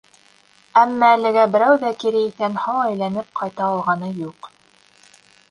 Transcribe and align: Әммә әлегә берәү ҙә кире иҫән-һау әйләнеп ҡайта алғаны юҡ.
Әммә 0.83 1.09
әлегә 1.17 1.43
берәү 1.55 1.75
ҙә 1.83 1.91
кире 2.05 2.23
иҫән-һау 2.31 2.81
әйләнеп 2.87 3.31
ҡайта 3.43 3.69
алғаны 3.69 4.11
юҡ. 4.25 4.51